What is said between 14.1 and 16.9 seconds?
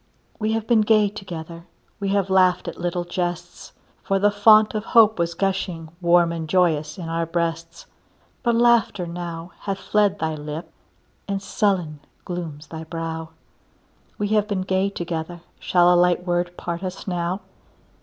We have been gay together, Shall a light word part